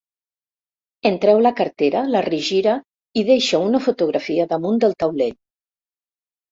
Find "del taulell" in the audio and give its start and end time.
4.87-5.39